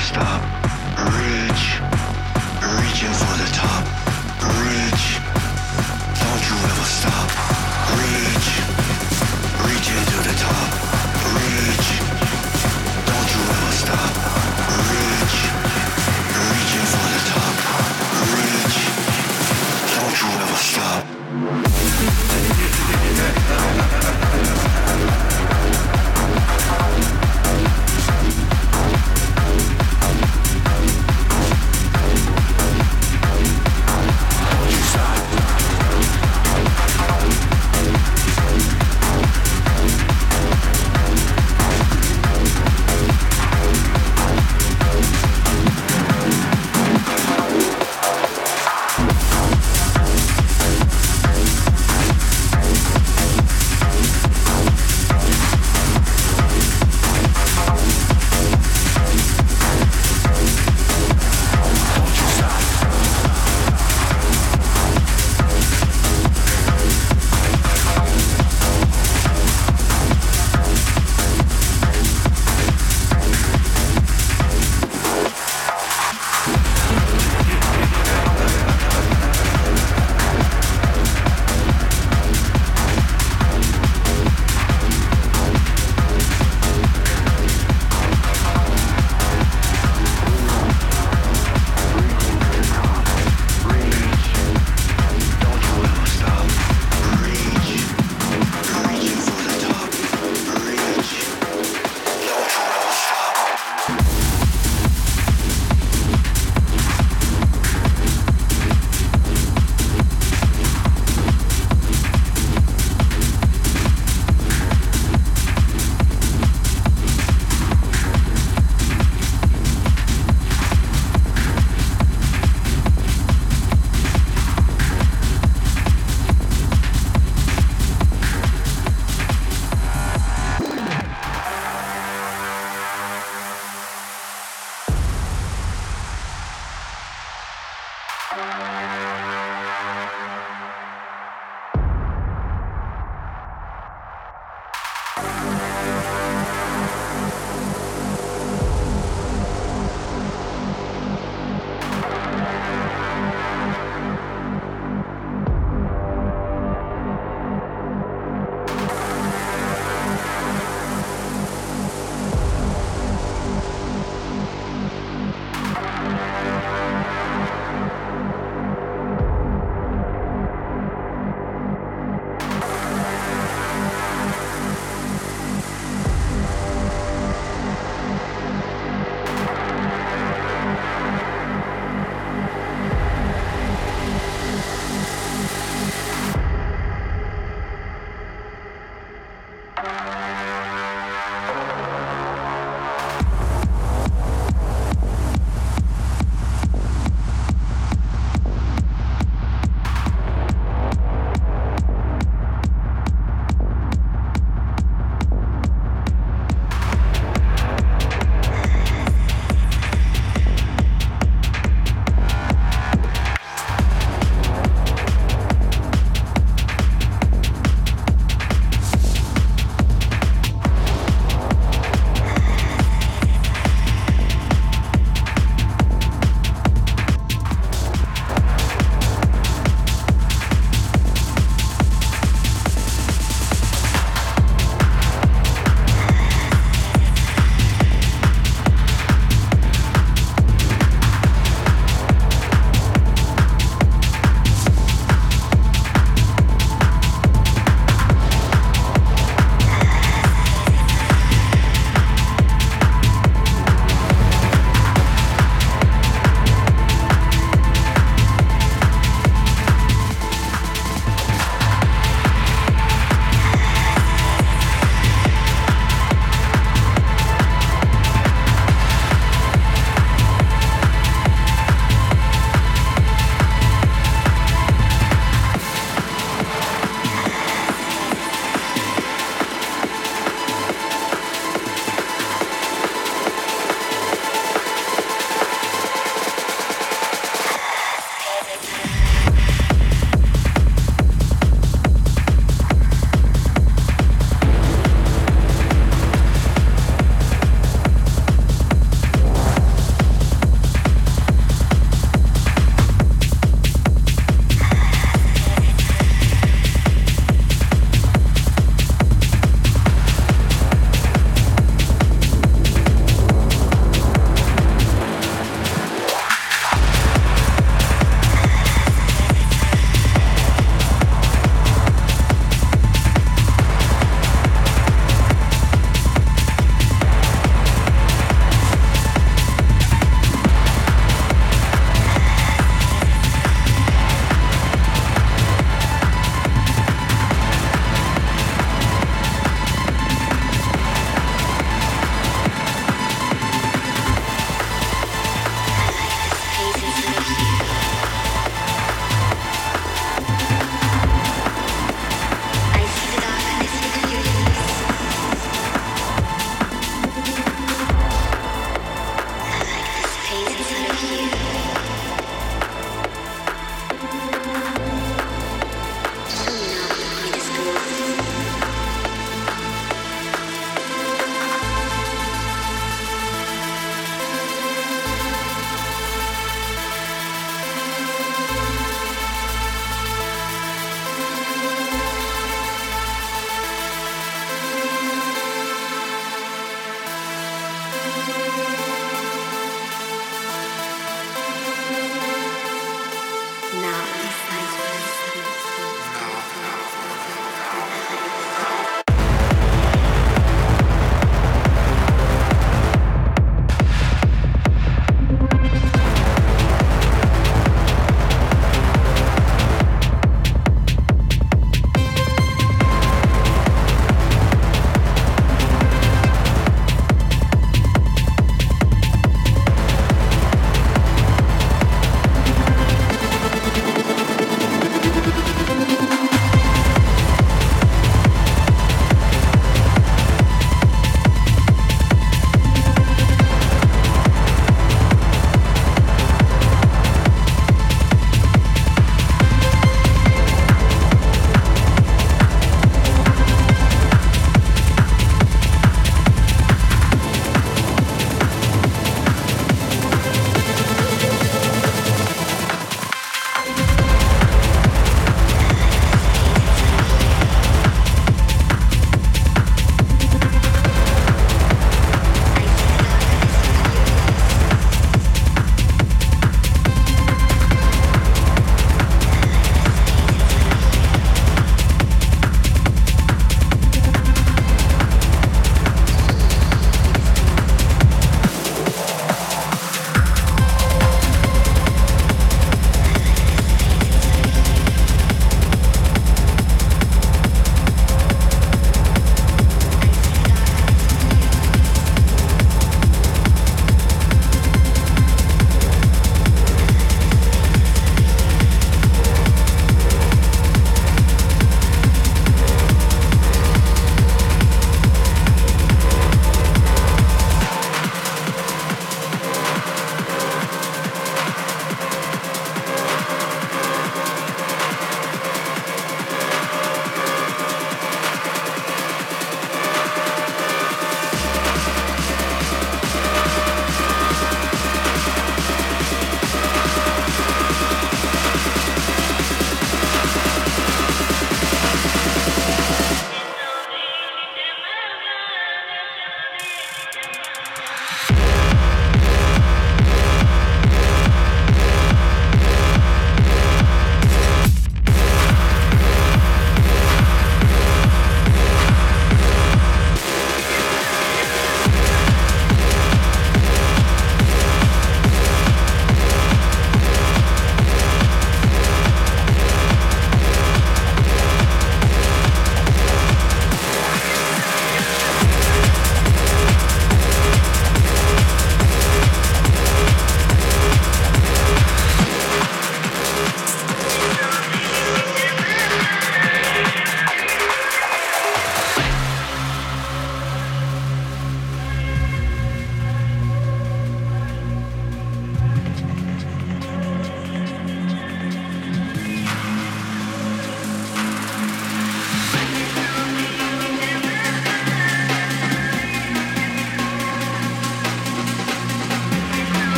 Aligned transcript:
stop. 0.00 0.59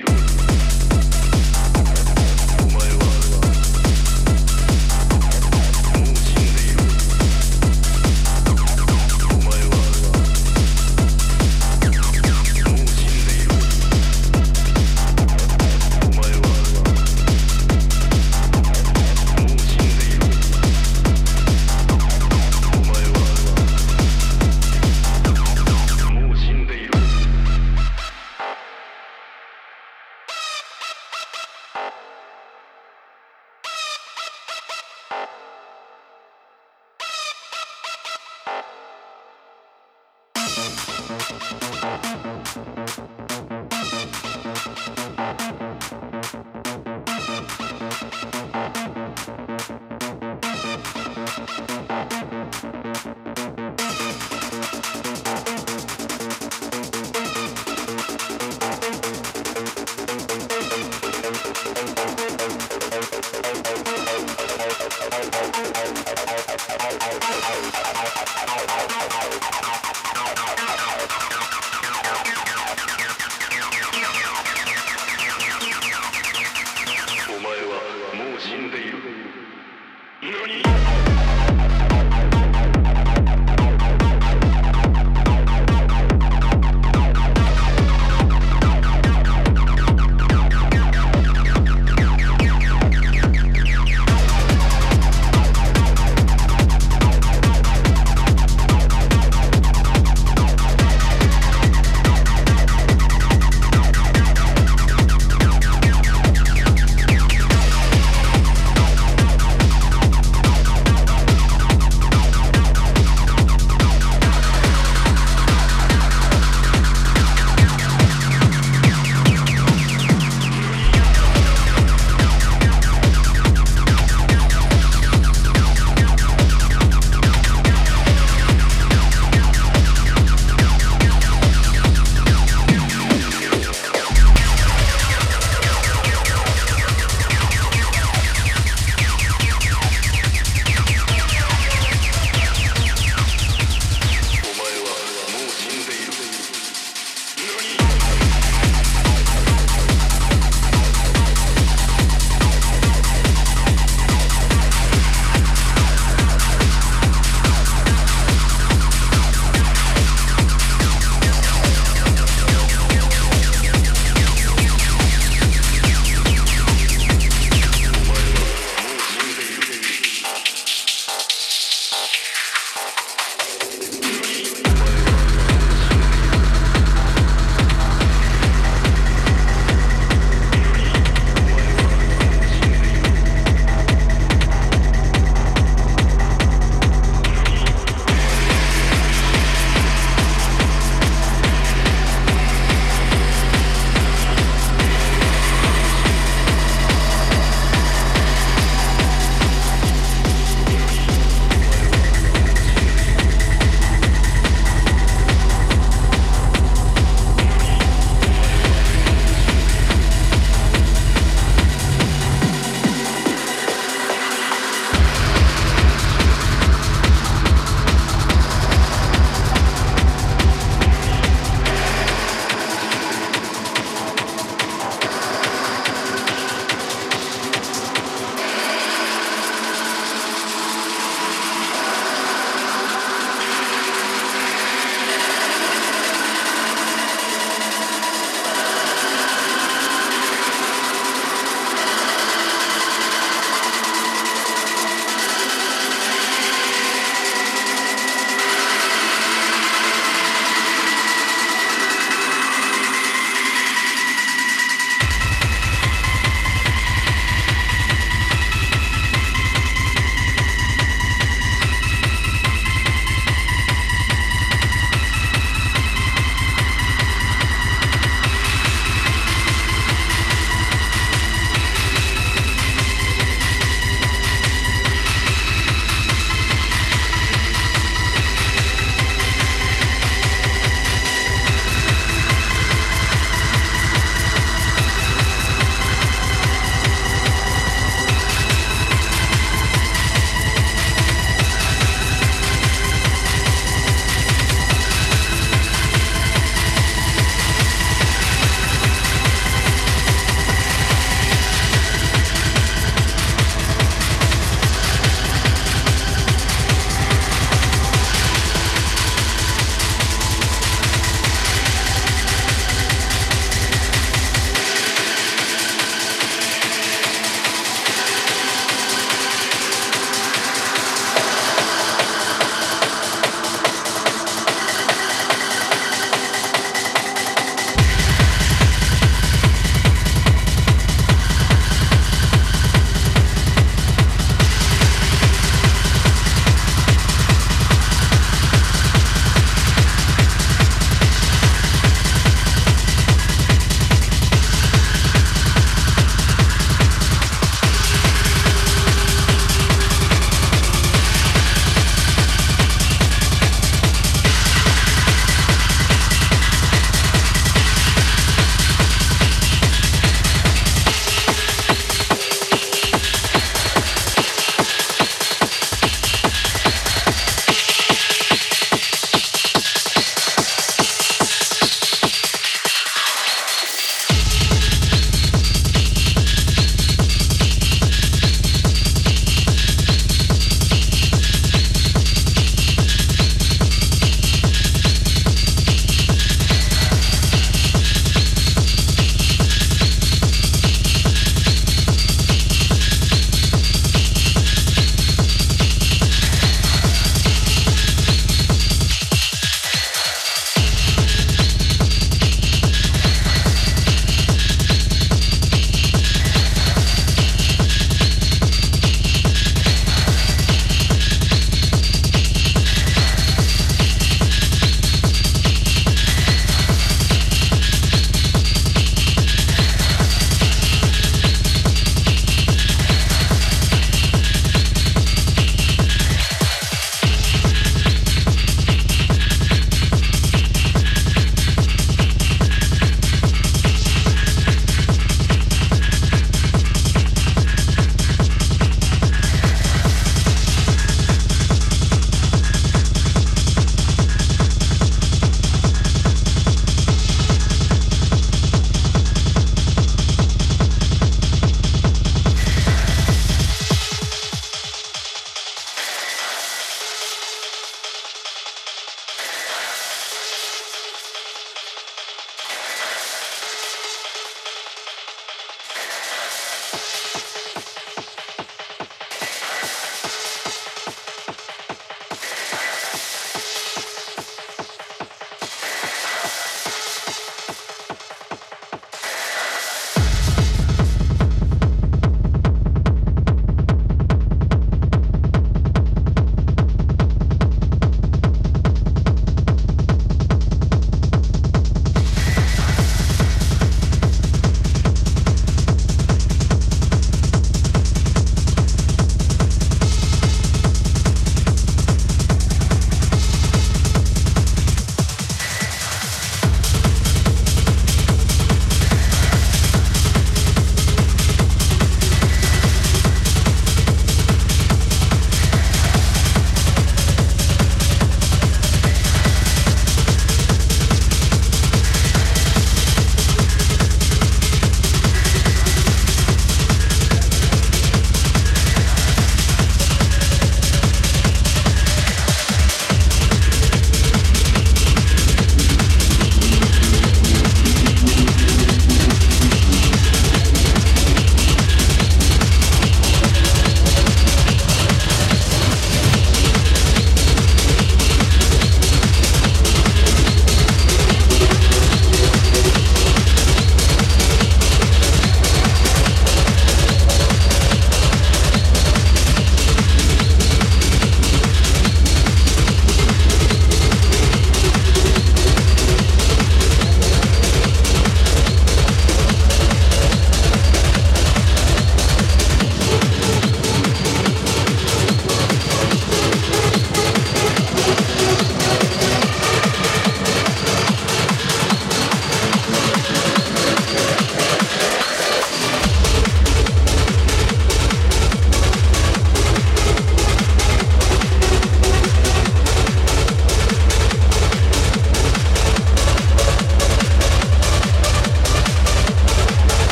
も 0.00 0.61